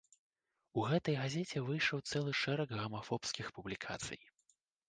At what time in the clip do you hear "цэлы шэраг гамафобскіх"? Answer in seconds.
2.13-3.55